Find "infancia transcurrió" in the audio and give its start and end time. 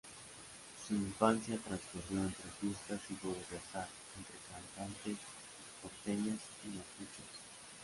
0.95-2.21